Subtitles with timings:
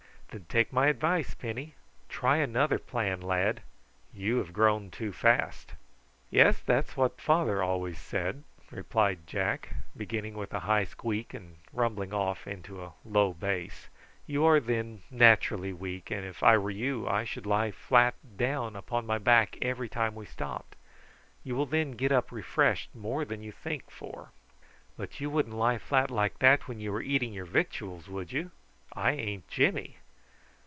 [0.33, 1.75] "Then take my advice, Penny;
[2.07, 3.61] try another plan, my lad.
[4.13, 5.73] You have grown too fast."
[6.29, 12.13] "Yes, that's what father always said," replied Jack, beginning with a high squeak and rumbling
[12.13, 13.89] off into a low bass.
[14.25, 18.77] "You are then naturally weak, and if I were you I should lie flat down
[18.77, 20.77] upon my back every time we stopped.
[21.43, 24.31] You will then get up refreshed more than you think for."
[24.95, 28.51] "But you wouldn't lie flat like that when you were eating your victuals, would you?
[28.93, 29.97] I ain't Jimmy."